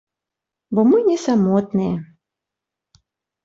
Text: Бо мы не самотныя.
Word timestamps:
Бо 0.77 0.81
мы 0.93 1.03
не 1.11 1.17
самотныя. 1.25 1.95